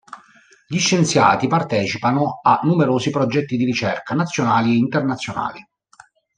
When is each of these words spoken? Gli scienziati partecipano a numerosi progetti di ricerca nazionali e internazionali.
Gli 0.67 0.79
scienziati 0.79 1.45
partecipano 1.45 2.39
a 2.41 2.59
numerosi 2.63 3.11
progetti 3.11 3.55
di 3.55 3.65
ricerca 3.65 4.15
nazionali 4.15 4.71
e 4.71 4.77
internazionali. 4.77 5.63